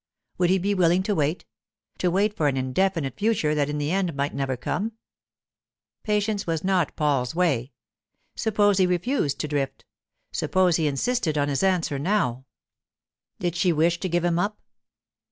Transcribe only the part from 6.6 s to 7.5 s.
not Paul's